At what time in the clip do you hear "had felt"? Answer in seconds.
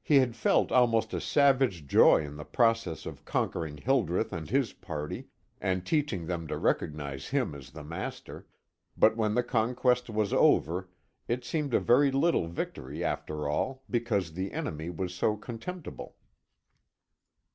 0.16-0.72